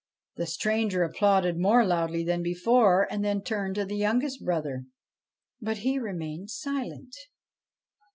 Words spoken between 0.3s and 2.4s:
The stranger applauded more loudly